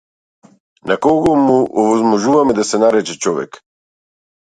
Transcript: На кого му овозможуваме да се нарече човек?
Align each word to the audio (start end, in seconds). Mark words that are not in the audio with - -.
На 0.87 0.97
кого 1.03 1.35
му 1.35 1.59
овозможуваме 1.83 2.53
да 2.53 2.63
се 2.65 2.77
нарече 2.77 3.19
човек? 3.19 3.63